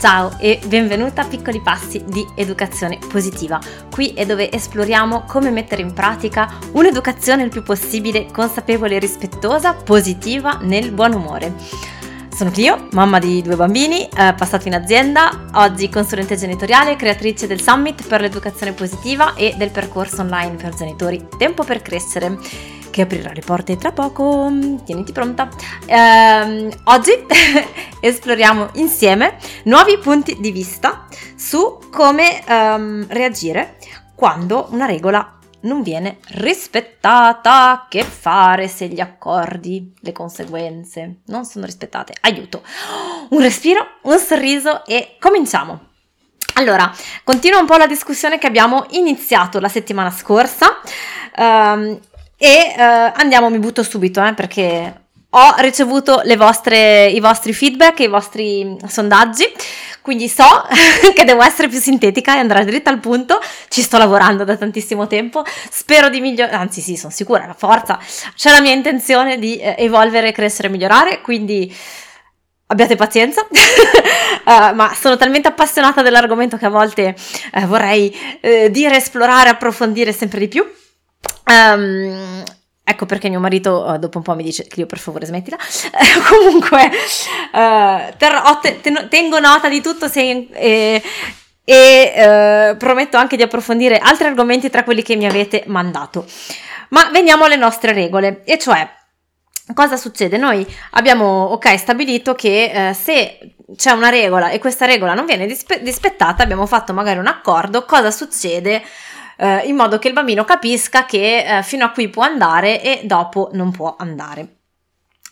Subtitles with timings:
[0.00, 3.60] Ciao e benvenuta a Piccoli Passi di Educazione Positiva.
[3.90, 10.58] Qui è dove esploriamo come mettere in pratica un'educazione il più possibile consapevole rispettosa, positiva,
[10.62, 11.52] nel buon umore.
[12.34, 17.60] Sono Clio, mamma di due bambini, eh, passato in azienda, oggi consulente genitoriale, creatrice del
[17.60, 22.38] Summit per l'educazione positiva e del percorso online per genitori Tempo per crescere
[22.90, 24.50] che aprirà le porte tra poco.
[24.84, 25.48] Tieniti pronta.
[25.86, 27.12] Eh, oggi
[28.00, 31.06] esploriamo insieme nuovi punti di vista
[31.36, 33.76] su come ehm, reagire
[34.14, 37.86] quando una regola non viene rispettata.
[37.88, 42.14] Che fare se gli accordi, le conseguenze non sono rispettate?
[42.20, 42.62] Aiuto!
[43.30, 45.88] Un respiro, un sorriso e cominciamo.
[46.54, 46.92] Allora,
[47.24, 50.78] continua un po' la discussione che abbiamo iniziato la settimana scorsa.
[51.36, 51.98] Um,
[52.42, 58.06] e uh, andiamo, mi butto subito, eh, perché ho ricevuto vostre, i vostri feedback, i
[58.06, 59.44] vostri sondaggi,
[60.00, 60.66] quindi so
[61.14, 63.38] che devo essere più sintetica e andare dritta al punto.
[63.68, 67.98] Ci sto lavorando da tantissimo tempo, spero di migliorare, anzi sì, sono sicura, la forza,
[68.34, 71.70] c'è la mia intenzione di eh, evolvere, crescere e migliorare, quindi
[72.68, 73.50] abbiate pazienza, uh,
[74.74, 77.14] ma sono talmente appassionata dell'argomento che a volte
[77.52, 80.66] uh, vorrei uh, dire, esplorare, approfondire sempre di più.
[81.50, 82.44] Um,
[82.84, 85.56] ecco perché mio marito uh, dopo un po' mi dice Clio per favore smettila.
[86.30, 91.02] Comunque uh, terrò, te, tengo nota di tutto se, eh,
[91.64, 96.24] e prometto anche di approfondire altri argomenti tra quelli che mi avete mandato.
[96.90, 98.88] Ma veniamo alle nostre regole e cioè
[99.72, 100.36] cosa succede?
[100.36, 105.78] Noi abbiamo ok stabilito che se c'è una regola e questa regola non viene dispe-
[105.78, 108.82] rispettata abbiamo fatto magari un accordo cosa succede
[109.40, 113.00] eh, in modo che il bambino capisca che eh, fino a qui può andare e
[113.04, 114.56] dopo non può andare.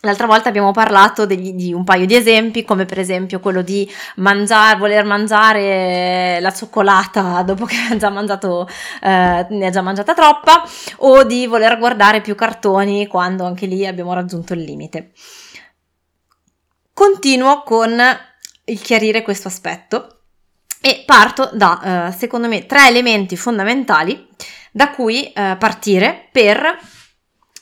[0.01, 3.87] L'altra volta abbiamo parlato degli, di un paio di esempi, come per esempio quello di
[4.15, 8.67] mangiare, voler mangiare la cioccolata dopo che ha già mangiato,
[9.01, 10.63] eh, ne ha già mangiata troppa,
[10.97, 15.11] o di voler guardare più cartoni quando anche lì abbiamo raggiunto il limite.
[16.93, 18.01] Continuo con
[18.65, 20.18] il chiarire questo aspetto
[20.81, 24.27] e parto da, eh, secondo me, tre elementi fondamentali
[24.71, 26.77] da cui eh, partire per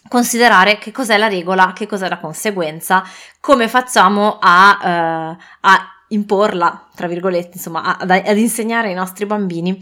[0.07, 3.03] considerare che cos'è la regola, che cos'è la conseguenza,
[3.39, 9.77] come facciamo a, eh, a imporla, tra virgolette, insomma, ad, ad insegnare ai nostri bambini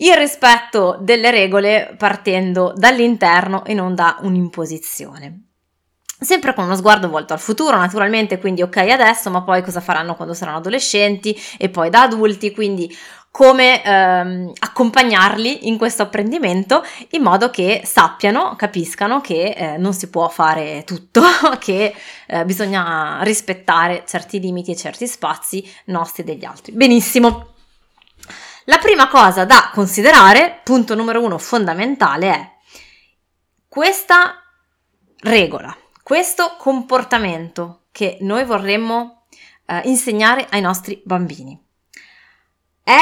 [0.00, 5.47] il rispetto delle regole partendo dall'interno e non da un'imposizione
[6.20, 10.16] sempre con uno sguardo volto al futuro, naturalmente, quindi ok adesso, ma poi cosa faranno
[10.16, 12.94] quando saranno adolescenti e poi da adulti, quindi
[13.30, 20.08] come ehm, accompagnarli in questo apprendimento in modo che sappiano, capiscano che eh, non si
[20.08, 21.22] può fare tutto,
[21.60, 21.94] che
[22.26, 26.72] eh, bisogna rispettare certi limiti e certi spazi nostri e degli altri.
[26.72, 27.54] Benissimo.
[28.64, 32.50] La prima cosa da considerare, punto numero uno fondamentale, è
[33.68, 34.42] questa
[35.20, 35.74] regola,
[36.08, 39.26] questo comportamento che noi vorremmo
[39.66, 41.62] eh, insegnare ai nostri bambini
[42.82, 42.98] è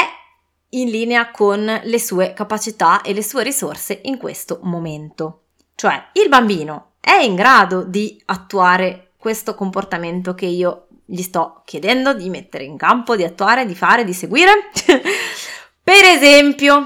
[0.71, 5.43] in linea con le sue capacità e le sue risorse in questo momento.
[5.77, 12.12] Cioè, il bambino è in grado di attuare questo comportamento che io gli sto chiedendo
[12.12, 14.50] di mettere in campo, di attuare, di fare, di seguire.
[15.81, 16.84] per esempio,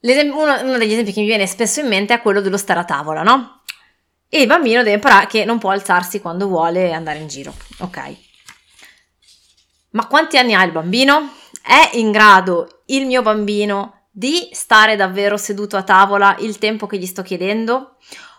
[0.00, 2.84] uno, uno, degli esempi che mi viene spesso in mente è quello dello stare a
[2.84, 3.62] tavola, no?
[4.34, 7.54] E il bambino deve imparare che non può alzarsi quando vuole andare in giro.
[7.78, 8.16] Ok.
[9.90, 11.34] Ma quanti anni ha il bambino?
[11.62, 16.98] È in grado il mio bambino di stare davvero seduto a tavola il tempo che
[16.98, 17.94] gli sto chiedendo?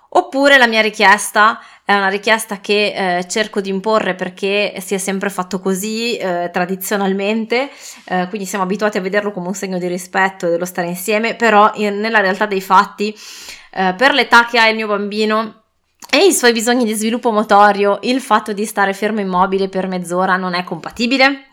[0.10, 4.98] Oppure la mia richiesta è una richiesta che eh, cerco di imporre perché si è
[4.98, 7.70] sempre fatto così eh, tradizionalmente,
[8.06, 11.36] eh, quindi siamo abituati a vederlo come un segno di rispetto e dello stare insieme,
[11.36, 13.18] però in, nella realtà dei fatti,
[13.72, 15.64] eh, per l'età che ha il mio bambino,
[16.16, 20.38] e i suoi bisogni di sviluppo motorio, il fatto di stare fermo immobile per mezz'ora
[20.38, 21.50] non è compatibile?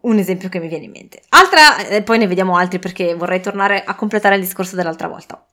[0.00, 1.22] Un esempio che mi viene in mente.
[1.28, 5.46] Altra, e poi ne vediamo altri perché vorrei tornare a completare il discorso dell'altra volta.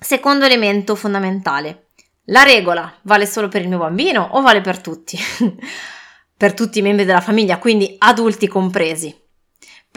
[0.00, 1.90] Secondo elemento fondamentale.
[2.24, 5.16] La regola vale solo per il mio bambino o vale per tutti?
[6.36, 9.27] per tutti i membri della famiglia, quindi adulti compresi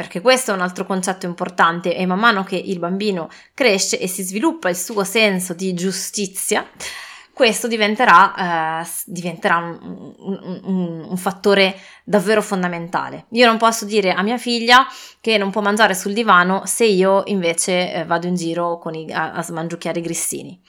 [0.01, 4.07] perché questo è un altro concetto importante e man mano che il bambino cresce e
[4.07, 6.67] si sviluppa il suo senso di giustizia,
[7.31, 13.25] questo diventerà, eh, diventerà un, un, un, fattore davvero fondamentale.
[13.33, 14.87] Io non posso dire a mia figlia
[15.19, 19.33] che non può mangiare sul divano se io invece eh, vado in giro i, a,
[19.33, 20.59] a smangiucchiare i grissini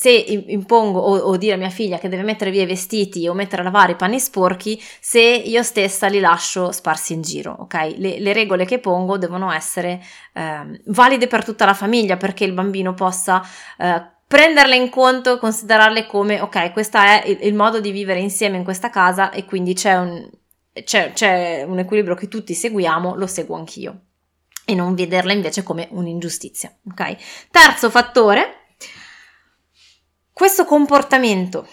[0.00, 3.34] se impongo o, o, dire a mia figlia che deve mettere via i vestiti o
[3.34, 7.96] mettere a lavare i panni sporchi, se io stessa li lascio sparsi in giro, ok?
[7.98, 10.02] Le, le regole che pongo devono essere
[10.32, 16.06] eh, valide per tutta la famiglia perché il bambino possa eh, prenderle in conto, considerarle
[16.06, 19.74] come, ok, questo è il, il, modo di vivere insieme in questa casa e quindi
[19.74, 20.26] c'è un,
[20.82, 24.00] c'è, c'è un equilibrio che tutti seguiamo, lo seguo anch'io
[24.64, 27.16] e non vederla invece come un'ingiustizia, ok?
[27.50, 28.59] Terzo fattore
[30.40, 31.68] questo comportamento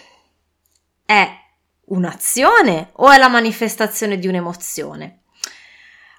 [1.06, 1.26] è
[1.86, 5.22] un'azione o è la manifestazione di un'emozione?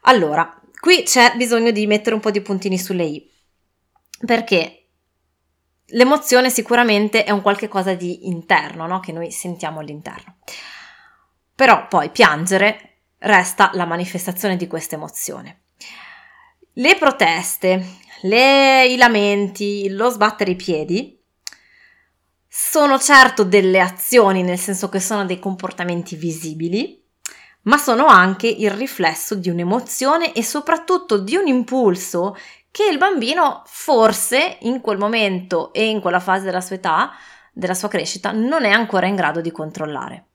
[0.05, 3.31] Allora, qui c'è bisogno di mettere un po' di puntini sulle i,
[4.25, 4.87] perché
[5.89, 8.99] l'emozione sicuramente è un qualche cosa di interno, no?
[8.99, 10.37] che noi sentiamo all'interno.
[11.53, 15.65] Però poi piangere resta la manifestazione di questa emozione.
[16.73, 21.17] Le proteste, le, i lamenti, lo sbattere i piedi
[22.61, 27.01] sono certo delle azioni, nel senso che sono dei comportamenti visibili,
[27.63, 32.35] ma sono anche il riflesso di un'emozione e soprattutto di un impulso
[32.69, 37.11] che il bambino forse in quel momento e in quella fase della sua età,
[37.53, 40.25] della sua crescita, non è ancora in grado di controllare.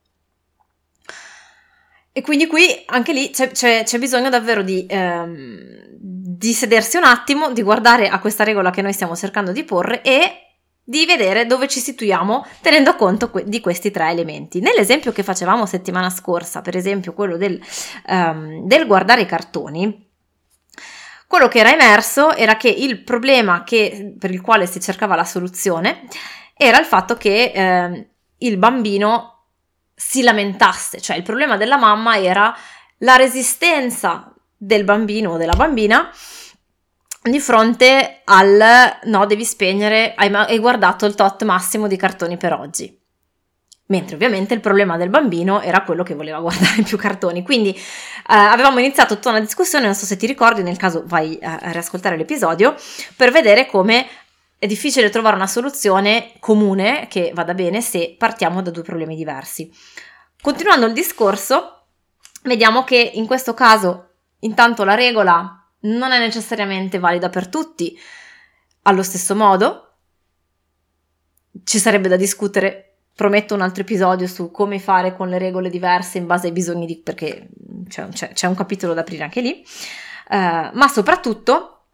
[2.11, 5.59] E quindi qui anche lì c'è, c'è, c'è bisogno davvero di, ehm,
[5.91, 10.01] di sedersi un attimo, di guardare a questa regola che noi stiamo cercando di porre
[10.03, 10.44] e
[10.85, 14.61] di vedere dove ci situiamo tenendo conto di questi tre elementi.
[14.61, 17.61] Nell'esempio che facevamo settimana scorsa, per esempio quello del,
[18.09, 20.13] um, del guardare i cartoni,
[21.27, 25.25] quello che era emerso era che il problema che, per il quale si cercava la
[25.25, 26.07] soluzione
[26.55, 28.09] era il fatto che eh,
[28.39, 29.47] il bambino
[29.95, 32.55] si lamentasse, cioè il problema della mamma era
[32.99, 36.11] la resistenza del bambino o della bambina
[37.31, 42.53] di fronte al no, devi spegnere, hai, hai guardato il tot massimo di cartoni per
[42.53, 43.01] oggi.
[43.87, 47.43] Mentre ovviamente il problema del bambino era quello che voleva guardare più cartoni.
[47.43, 47.81] Quindi eh,
[48.27, 51.71] avevamo iniziato tutta una discussione, non so se ti ricordi, nel caso vai a, a
[51.71, 52.75] riascoltare l'episodio,
[53.17, 54.07] per vedere come
[54.59, 59.71] è difficile trovare una soluzione comune che vada bene se partiamo da due problemi diversi.
[60.41, 61.87] Continuando il discorso,
[62.43, 64.11] vediamo che in questo caso
[64.41, 67.99] intanto la regola non è necessariamente valida per tutti.
[68.83, 69.97] Allo stesso modo,
[71.65, 76.19] ci sarebbe da discutere, prometto un altro episodio su come fare con le regole diverse
[76.19, 76.99] in base ai bisogni di...
[76.99, 77.49] perché
[77.89, 79.65] c'è, c'è, c'è un capitolo da aprire anche lì,
[80.31, 81.87] uh, ma soprattutto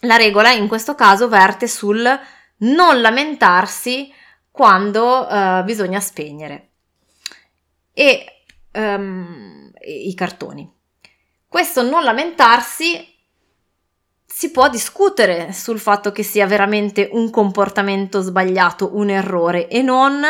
[0.00, 2.08] la regola in questo caso verte sul
[2.58, 4.12] non lamentarsi
[4.50, 6.70] quando uh, bisogna spegnere
[7.92, 8.24] e
[8.72, 10.70] um, i cartoni.
[11.46, 13.11] Questo non lamentarsi
[14.34, 20.24] si può discutere sul fatto che sia veramente un comportamento sbagliato, un errore e non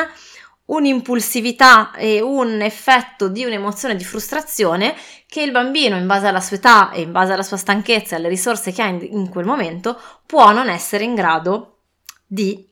[0.64, 4.96] un'impulsività e un effetto di un'emozione di frustrazione
[5.28, 8.19] che il bambino, in base alla sua età e in base alla sua stanchezza e
[8.19, 11.82] alle risorse che ha in, quel momento, può non essere in grado
[12.26, 12.69] di,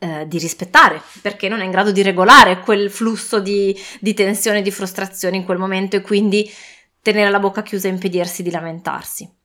[0.00, 4.58] eh, di, rispettare, perché non è in grado di regolare quel flusso di, di tensione
[4.58, 6.52] e di frustrazione in quel momento e quindi
[7.00, 9.42] tenere la bocca chiusa e impedirsi di lamentarsi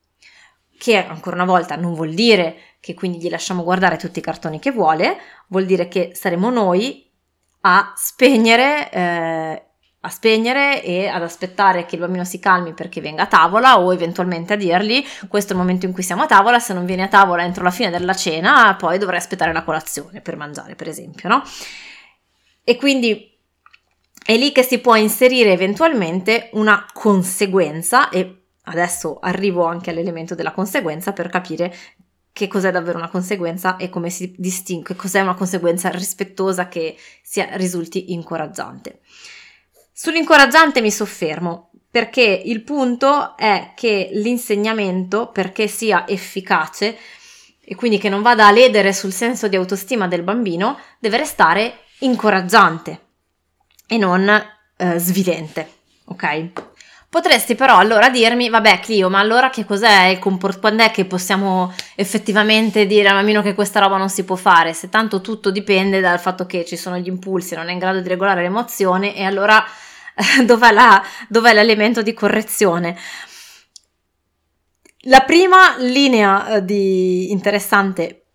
[0.80, 4.58] che ancora una volta non vuol dire che quindi gli lasciamo guardare tutti i cartoni
[4.58, 5.18] che vuole,
[5.48, 7.06] vuol dire che saremo noi
[7.60, 9.62] a spegnere, eh,
[10.00, 13.92] a spegnere e ad aspettare che il bambino si calmi perché venga a tavola o
[13.92, 17.02] eventualmente a dirgli questo è il momento in cui siamo a tavola, se non vieni
[17.02, 20.88] a tavola entro la fine della cena poi dovrai aspettare la colazione per mangiare per
[20.88, 21.42] esempio, no?
[22.64, 23.36] E quindi
[24.24, 30.52] è lì che si può inserire eventualmente una conseguenza e Adesso arrivo anche all'elemento della
[30.52, 31.74] conseguenza per capire
[32.32, 37.48] che cos'è davvero una conseguenza e come si distingue, cos'è una conseguenza rispettosa che sia,
[37.52, 39.00] risulti incoraggiante.
[39.92, 46.96] Sull'incoraggiante mi soffermo perché il punto è che l'insegnamento, perché sia efficace
[47.62, 51.80] e quindi che non vada a ledere sul senso di autostima del bambino, deve restare
[52.00, 53.00] incoraggiante
[53.86, 54.28] e non
[54.76, 55.78] eh, svilente.
[56.04, 56.69] Ok?
[57.10, 61.06] Potresti però allora dirmi, vabbè Clio, ma allora che cos'è il comportamento, quando è che
[61.06, 64.74] possiamo effettivamente dire a bambino che questa roba non si può fare?
[64.74, 67.98] Se tanto tutto dipende dal fatto che ci sono gli impulsi, non è in grado
[67.98, 69.60] di regolare l'emozione e allora
[70.46, 72.96] dov'è, la, dov'è l'elemento di correzione?
[75.04, 78.26] La prima linea eh, di, interessante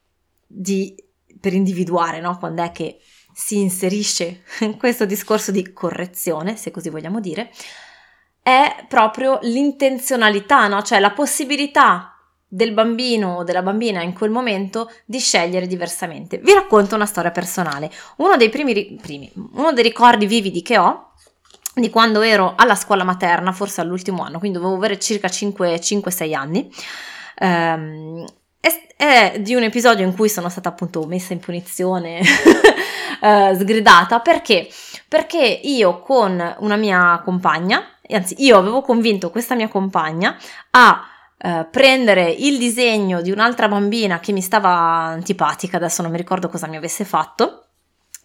[0.45, 0.93] di,
[1.39, 2.37] per individuare no?
[2.37, 2.99] quando è che
[3.33, 7.49] si inserisce in questo discorso di correzione, se così vogliamo dire,
[8.45, 10.83] è proprio l'intenzionalità, no?
[10.83, 12.15] cioè la possibilità
[12.47, 16.37] del bambino o della bambina in quel momento di scegliere diversamente.
[16.37, 17.89] Vi racconto una storia personale.
[18.17, 21.13] Uno dei primi, primi uno dei ricordi vividi che ho
[21.73, 26.71] di quando ero alla scuola materna, forse all'ultimo anno, quindi dovevo avere circa 5-6 anni.
[27.39, 28.23] Um,
[28.59, 32.21] è, è, di un episodio in cui sono stata appunto messa in punizione,
[33.21, 34.69] uh, sgridata, perché?
[35.07, 40.37] Perché io con una mia compagna, anzi io avevo convinto questa mia compagna
[40.71, 41.05] a
[41.37, 46.49] uh, prendere il disegno di un'altra bambina che mi stava antipatica, adesso non mi ricordo
[46.49, 47.67] cosa mi avesse fatto,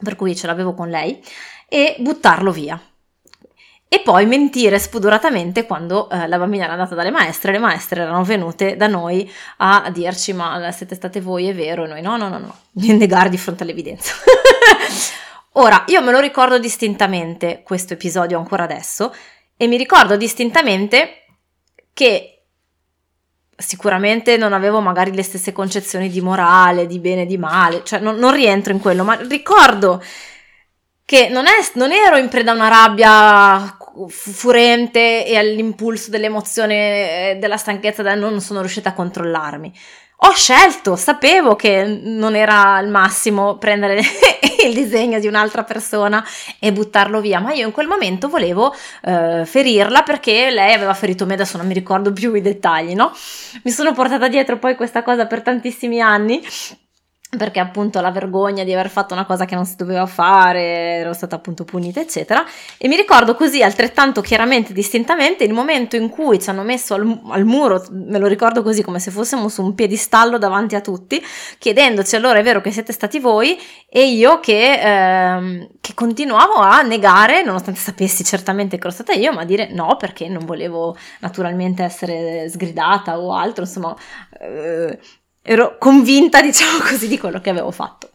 [0.02, 1.22] per cui ce l'avevo con lei,
[1.68, 2.80] e buttarlo via
[3.92, 8.22] e poi mentire spudoratamente quando eh, la bambina era andata dalle maestre, le maestre erano
[8.22, 12.28] venute da noi a dirci ma siete state voi, è vero, e noi no, no,
[12.28, 14.14] no, no, negare di fronte all'evidenza.
[15.54, 19.12] Ora, io me lo ricordo distintamente questo episodio ancora adesso
[19.62, 21.26] e mi ricordo distintamente
[21.92, 22.44] che
[23.54, 28.16] sicuramente non avevo magari le stesse concezioni di morale, di bene di male, cioè non,
[28.16, 30.02] non rientro in quello, ma ricordo
[31.04, 33.76] che non, è, non ero in preda a una rabbia
[34.08, 39.74] furente e all'impulso dell'emozione della stanchezza da non sono riuscita a controllarmi.
[40.22, 44.00] Ho scelto, sapevo che non era il massimo prendere
[44.66, 46.22] il disegno di un'altra persona
[46.58, 51.24] e buttarlo via, ma io in quel momento volevo eh, ferirla perché lei aveva ferito
[51.24, 53.12] me, adesso non mi ricordo più i dettagli, no?
[53.62, 56.42] Mi sono portata dietro poi questa cosa per tantissimi anni
[57.37, 61.12] perché appunto la vergogna di aver fatto una cosa che non si doveva fare, ero
[61.12, 62.44] stata appunto punita, eccetera.
[62.76, 67.20] E mi ricordo così altrettanto chiaramente, distintamente, il momento in cui ci hanno messo al,
[67.28, 71.25] al, muro, me lo ricordo così come se fossimo su un piedistallo davanti a tutti,
[71.58, 73.56] chiedendoci allora è vero che siete stati voi,
[73.88, 79.32] e io che, ehm, che continuavo a negare, nonostante sapessi certamente che ero stata io,
[79.32, 83.94] ma a dire no perché non volevo naturalmente essere sgridata o altro, insomma.
[84.40, 84.99] Eh,
[85.42, 88.09] ero convinta, diciamo così, di quello che avevo fatto.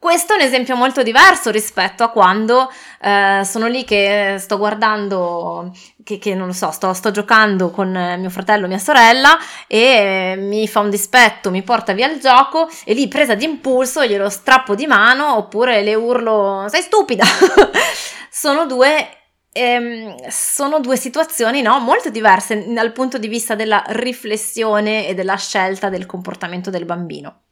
[0.00, 5.76] Questo è un esempio molto diverso rispetto a quando eh, sono lì che sto guardando,
[6.02, 10.66] che, che non lo so, sto, sto, giocando con mio fratello mia sorella e mi
[10.66, 14.86] fa un dispetto, mi porta via il gioco e lì presa d'impulso glielo strappo di
[14.86, 17.26] mano oppure le urlo sei stupida.
[18.30, 19.19] sono due
[19.52, 25.36] ehm, sono due situazioni no, molto diverse dal punto di vista della riflessione e della
[25.36, 27.42] scelta del comportamento del bambino.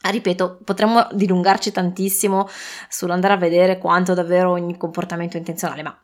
[0.00, 2.48] Ripeto, potremmo dilungarci tantissimo
[2.88, 5.98] sull'andare a vedere quanto davvero ogni comportamento è intenzionale, ma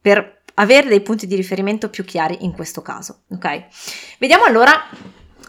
[0.00, 4.16] per avere dei punti di riferimento più chiari in questo caso, ok?
[4.18, 4.72] Vediamo allora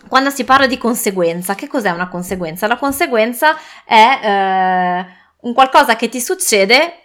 [0.07, 2.67] quando si parla di conseguenza, che cos'è una conseguenza?
[2.67, 5.05] La conseguenza è eh,
[5.41, 7.02] un qualcosa che ti succede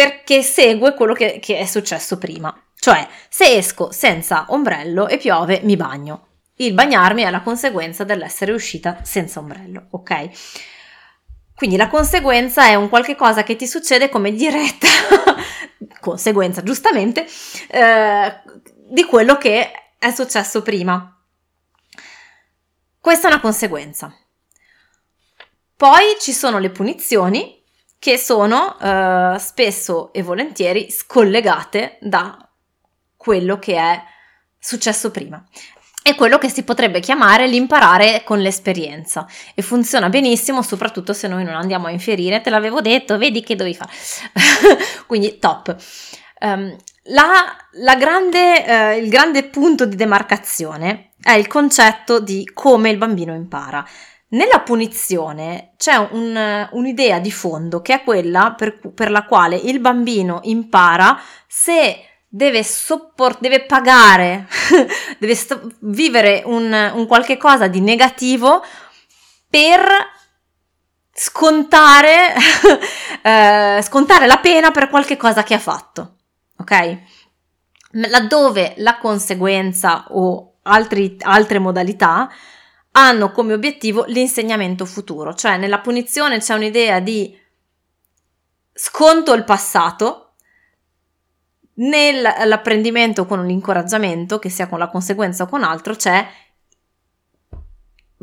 [0.00, 2.58] perché segue quello che, che è successo prima.
[2.74, 6.28] Cioè, se esco senza ombrello e piove, mi bagno.
[6.54, 10.30] Il bagnarmi è la conseguenza dell'essere uscita senza ombrello, ok?
[11.54, 14.86] Quindi la conseguenza è un qualche cosa che ti succede come diretta
[16.00, 17.26] conseguenza, giustamente,
[17.68, 18.40] eh,
[18.88, 21.14] di quello che è successo prima.
[22.98, 24.16] Questa è una conseguenza.
[25.76, 27.59] Poi ci sono le punizioni
[28.00, 32.48] che sono uh, spesso e volentieri scollegate da
[33.14, 34.02] quello che è
[34.58, 35.44] successo prima.
[36.02, 41.44] È quello che si potrebbe chiamare l'imparare con l'esperienza e funziona benissimo soprattutto se noi
[41.44, 43.92] non andiamo a infierire, te l'avevo detto, vedi che dovevi fare.
[45.06, 45.76] Quindi top.
[46.40, 52.88] Um, la, la grande, uh, il grande punto di demarcazione è il concetto di come
[52.88, 53.86] il bambino impara.
[54.32, 59.80] Nella punizione c'è un, un'idea di fondo che è quella per, per, la quale il
[59.80, 64.46] bambino impara se deve, sopport- deve pagare,
[65.18, 68.62] deve st- vivere un, un qualche cosa di negativo
[69.48, 69.84] per
[71.12, 72.32] scontare,
[73.22, 76.18] eh, scontare la pena per qualche cosa che ha fatto.
[76.58, 76.98] Ok?
[77.92, 82.30] Laddove la conseguenza o altri, altre modalità
[82.92, 87.36] hanno come obiettivo l'insegnamento futuro, cioè nella punizione c'è un'idea di
[88.72, 90.34] sconto il passato,
[91.74, 96.26] nell'apprendimento con l'incoraggiamento, che sia con la conseguenza o con altro, c'è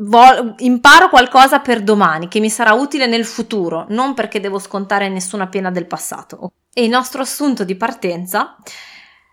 [0.00, 5.08] Vol- imparo qualcosa per domani che mi sarà utile nel futuro, non perché devo scontare
[5.08, 6.52] nessuna pena del passato.
[6.72, 8.56] E il nostro assunto di partenza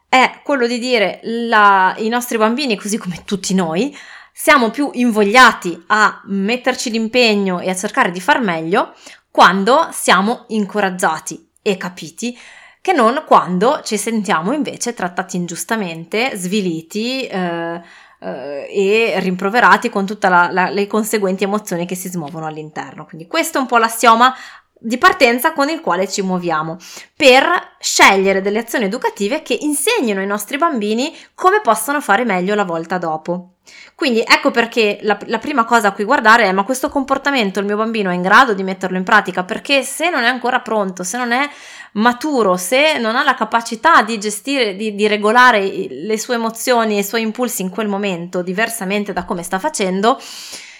[0.09, 3.95] è quello di dire la, i nostri bambini, così come tutti noi,
[4.37, 8.93] siamo più invogliati a metterci l'impegno e a cercare di far meglio
[9.31, 12.37] quando siamo incoraggiati e capiti
[12.81, 17.81] che non quando ci sentiamo invece trattati ingiustamente, sviliti, eh,
[18.19, 23.05] eh, e rimproverati con tutte le conseguenti emozioni che si smuovono all'interno.
[23.05, 24.35] Quindi questo è un po' l'assioma
[24.77, 26.75] di partenza con il quale ci muoviamo
[27.15, 32.65] per scegliere delle azioni educative che insegnino ai nostri bambini come possono fare meglio la
[32.65, 33.54] volta dopo.
[33.95, 37.65] Quindi ecco perché la, la, prima cosa a cui guardare è ma questo comportamento il
[37.65, 41.03] mio bambino è in grado di metterlo in pratica perché se non è ancora pronto,
[41.03, 41.49] se non è
[41.93, 46.99] maturo, se non ha la capacità di gestire, di, di regolare le sue emozioni e
[46.99, 50.19] i suoi impulsi in quel momento diversamente da come sta facendo,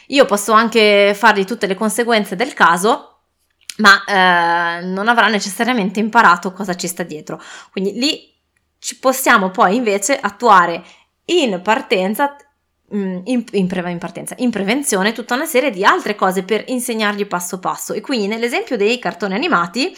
[0.08, 3.12] io posso anche fargli tutte le conseguenze del caso
[3.77, 7.42] ma eh, non avrà necessariamente imparato cosa ci sta dietro.
[7.72, 8.34] Quindi lì
[8.80, 10.84] ci possiamo poi invece attuare
[11.25, 12.36] in partenza
[12.92, 17.25] in, in, pre- in, partenza, in prevenzione tutta una serie di altre cose per insegnargli
[17.25, 19.96] passo passo e quindi nell'esempio dei cartoni animati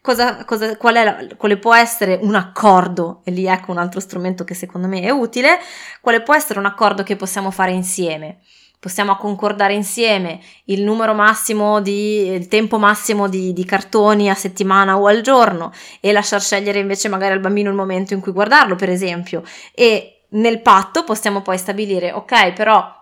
[0.00, 4.44] cosa, cosa, qual la, quale può essere un accordo e lì ecco un altro strumento
[4.44, 5.58] che secondo me è utile
[6.00, 8.38] quale può essere un accordo che possiamo fare insieme
[8.82, 14.98] possiamo concordare insieme il numero massimo di, il tempo massimo di, di, cartoni a settimana
[14.98, 15.70] o al giorno
[16.00, 19.44] e lasciar scegliere invece magari al bambino il momento in cui guardarlo, per esempio.
[19.72, 23.00] E nel patto possiamo poi stabilire, ok, però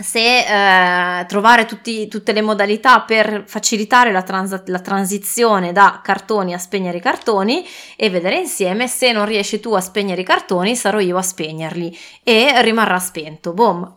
[0.00, 6.54] se eh, trovare tutti, tutte le modalità per facilitare la, trans- la, transizione da cartoni
[6.54, 7.64] a spegnere i cartoni
[7.96, 11.96] e vedere insieme se non riesci tu a spegnere i cartoni sarò io a spegnerli
[12.22, 13.52] e rimarrà spento.
[13.52, 13.94] Boom,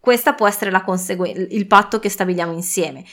[0.00, 3.04] questa può essere la conseguenza, il patto che stabiliamo insieme.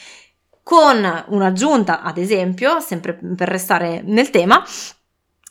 [0.62, 4.64] Con un'aggiunta, ad esempio, sempre per restare nel tema,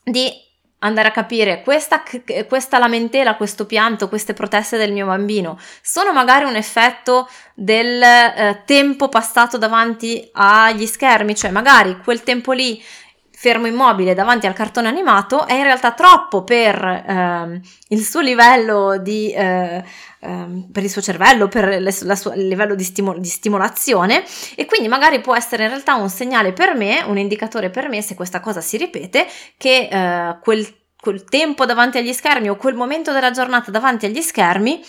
[0.04, 0.32] di
[0.84, 2.04] andare a capire questa,
[2.48, 8.62] questa, lamentela, questo pianto, queste proteste del mio bambino sono magari un effetto del eh,
[8.66, 12.82] tempo passato davanti agli schermi, cioè magari quel tempo lì
[13.44, 18.98] fermo immobile davanti al cartone animato è in realtà troppo per eh, il suo livello
[18.98, 19.84] di eh,
[20.22, 24.24] eh, per il suo cervello, per le, sua, il livello di, stimo, di, stimolazione
[24.56, 28.02] e quindi magari può essere in realtà un segnale per me, un indicatore per me
[28.02, 30.66] se questa cosa si ripete che eh, quel,
[30.98, 34.82] quel tempo davanti agli schermi o quel momento della giornata davanti agli schermi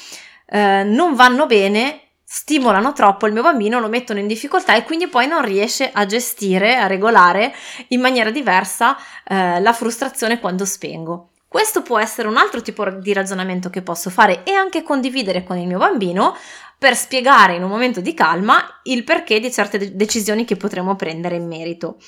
[0.46, 2.03] eh, non vanno bene
[2.34, 6.04] stimolano troppo il mio bambino, lo mettono in difficoltà e quindi poi non riesce a
[6.04, 7.54] gestire, a regolare
[7.88, 11.28] in maniera diversa eh, la frustrazione quando spengo.
[11.46, 15.58] Questo può essere un altro tipo di ragionamento che posso fare e anche condividere con
[15.58, 16.36] il mio bambino
[16.76, 20.96] per spiegare in un momento di calma il perché di certe de- decisioni che potremo
[20.96, 21.98] prendere in merito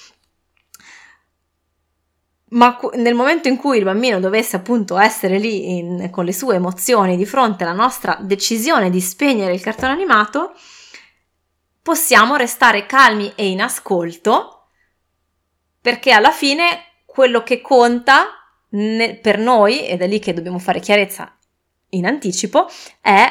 [2.51, 6.55] ma nel momento in cui il bambino dovesse appunto essere lì in, con le sue
[6.55, 10.55] emozioni di fronte alla nostra decisione di spegnere il cartone animato,
[11.83, 14.69] possiamo restare calmi e in ascolto
[15.81, 18.27] perché alla fine quello che conta
[18.71, 21.37] ne, per noi, ed è lì che dobbiamo fare chiarezza
[21.91, 22.69] in anticipo,
[23.01, 23.27] è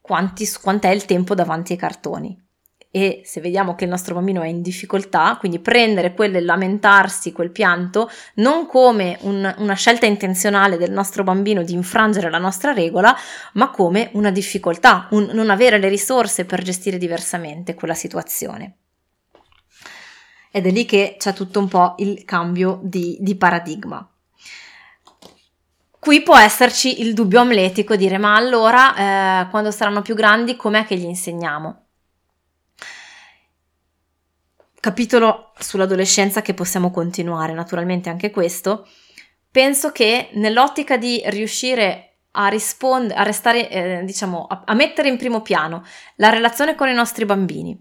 [0.00, 2.47] quanti, quant'è il tempo davanti ai cartoni
[2.90, 7.50] e se vediamo che il nostro bambino è in difficoltà, quindi prendere quel lamentarsi, quel
[7.50, 13.14] pianto, non come un, una scelta intenzionale del nostro bambino di infrangere la nostra regola,
[13.54, 18.76] ma come una difficoltà, un non avere le risorse per gestire diversamente quella situazione.
[20.50, 24.08] Ed è lì che c'è tutto un po' il cambio di, di paradigma.
[26.00, 30.86] Qui può esserci il dubbio amletico, dire ma allora eh, quando saranno più grandi com'è
[30.86, 31.87] che gli insegniamo?
[34.80, 38.86] Capitolo sull'adolescenza che possiamo continuare, naturalmente anche questo,
[39.50, 45.16] penso che nell'ottica di riuscire a rispondere, a restare, eh, diciamo, a, a mettere in
[45.16, 45.84] primo piano
[46.16, 47.80] la relazione con i nostri bambini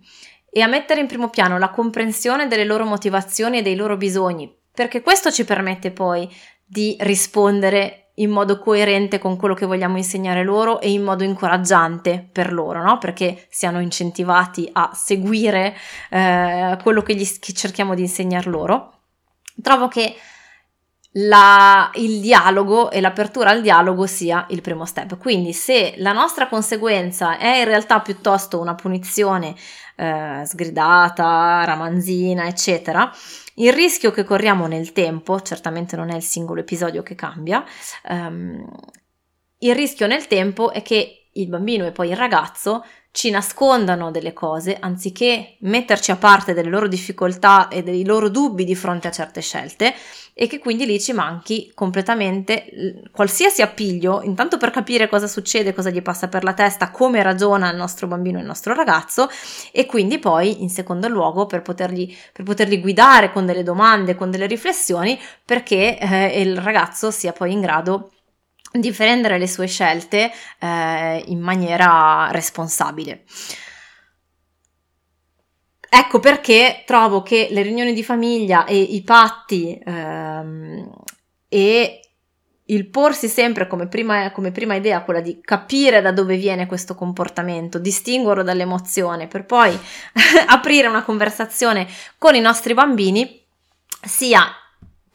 [0.50, 4.52] e a mettere in primo piano la comprensione delle loro motivazioni e dei loro bisogni,
[4.72, 6.28] perché questo ci permette poi
[6.66, 12.28] di rispondere in modo coerente con quello che vogliamo insegnare loro e in modo incoraggiante
[12.32, 12.98] per loro, no?
[12.98, 15.76] perché siano incentivati a seguire
[16.10, 18.94] eh, quello che, gli, che cerchiamo di insegnar loro.
[19.62, 20.16] Trovo che
[21.20, 25.18] la, il dialogo e l'apertura al dialogo sia il primo step.
[25.18, 29.56] Quindi se la nostra conseguenza è in realtà piuttosto una punizione
[29.96, 33.12] eh, sgridata, ramanzina, eccetera,
[33.60, 37.64] il rischio che corriamo nel tempo, certamente non è il singolo episodio che cambia,
[38.04, 38.70] ehm,
[39.60, 42.84] il rischio nel tempo è che il bambino e poi il ragazzo
[43.18, 48.64] ci nascondano delle cose anziché metterci a parte delle loro difficoltà e dei loro dubbi
[48.64, 49.96] di fronte a certe scelte
[50.36, 55.90] e che quindi lì ci manchi completamente qualsiasi appiglio, intanto per capire cosa succede, cosa
[55.90, 59.28] gli passa per la testa, come ragiona il nostro bambino il nostro ragazzo
[59.72, 64.30] e quindi poi in secondo luogo per poterli, per poterli guidare con delle domande, con
[64.30, 68.12] delle riflessioni perché eh, il ragazzo sia poi in grado
[68.72, 73.24] di prendere le sue scelte eh, in maniera responsabile.
[75.90, 80.90] Ecco perché trovo che le riunioni di famiglia e i patti ehm,
[81.48, 82.02] e
[82.66, 86.96] il porsi sempre come prima, come prima, idea quella di capire da dove viene questo
[86.96, 89.78] comportamento, distinguerlo dall'emozione, per poi
[90.48, 93.42] aprire una conversazione con i nostri bambini,
[94.02, 94.46] sia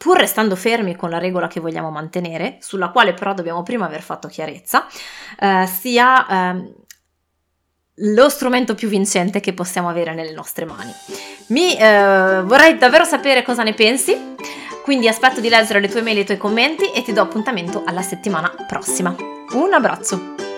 [0.03, 4.01] pur restando fermi con la regola che vogliamo mantenere, sulla quale però dobbiamo prima aver
[4.01, 4.85] fatto chiarezza,
[5.39, 6.73] eh, sia eh,
[7.95, 10.91] lo strumento più vincente che possiamo avere nelle nostre mani.
[11.47, 14.31] Mi eh, vorrei davvero sapere cosa ne pensi.
[14.83, 17.83] Quindi aspetto di leggere le tue mail e i tuoi commenti e ti do appuntamento
[17.85, 19.15] alla settimana prossima.
[19.53, 20.52] Un abbraccio!